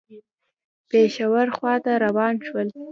پېښور 0.89 1.47
خواته 1.57 1.91
روان 2.05 2.35
شول. 2.47 2.67